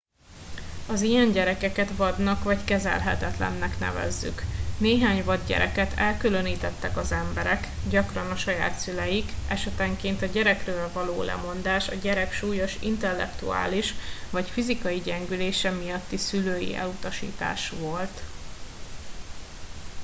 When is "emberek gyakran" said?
7.11-8.31